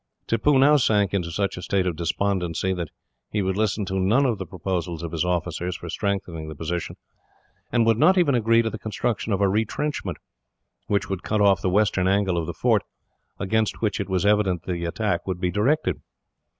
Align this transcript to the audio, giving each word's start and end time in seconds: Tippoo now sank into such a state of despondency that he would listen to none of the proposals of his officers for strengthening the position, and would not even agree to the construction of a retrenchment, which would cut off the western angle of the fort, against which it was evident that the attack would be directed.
Tippoo 0.25 0.57
now 0.57 0.77
sank 0.77 1.13
into 1.13 1.29
such 1.29 1.57
a 1.57 1.61
state 1.61 1.85
of 1.85 1.95
despondency 1.95 2.73
that 2.73 2.89
he 3.29 3.43
would 3.43 3.55
listen 3.55 3.85
to 3.85 3.99
none 3.99 4.25
of 4.25 4.39
the 4.39 4.47
proposals 4.47 5.03
of 5.03 5.11
his 5.11 5.23
officers 5.23 5.75
for 5.77 5.89
strengthening 5.89 6.49
the 6.49 6.55
position, 6.55 6.95
and 7.71 7.85
would 7.85 7.99
not 7.99 8.17
even 8.17 8.33
agree 8.33 8.63
to 8.63 8.71
the 8.71 8.79
construction 8.79 9.31
of 9.31 9.41
a 9.41 9.47
retrenchment, 9.47 10.17
which 10.87 11.07
would 11.07 11.21
cut 11.21 11.39
off 11.39 11.61
the 11.61 11.69
western 11.69 12.07
angle 12.07 12.37
of 12.39 12.47
the 12.47 12.53
fort, 12.55 12.81
against 13.37 13.83
which 13.83 13.99
it 13.99 14.09
was 14.09 14.25
evident 14.25 14.63
that 14.63 14.71
the 14.73 14.85
attack 14.85 15.27
would 15.27 15.39
be 15.39 15.51
directed. 15.51 16.01